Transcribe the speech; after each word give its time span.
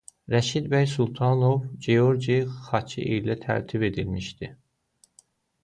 Rəşid 0.33 0.69
bəy 0.71 0.87
Sultanov 0.93 1.59
Georgi 1.87 2.39
xaçı 2.69 3.05
ilə 3.19 3.39
təltif 3.45 3.87
edilmişdi. 3.91 4.53